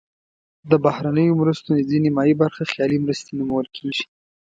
[0.69, 4.03] د بهرنیو مرستو نزدې نیمایي برخه خیالي مرستې نومول کیږي.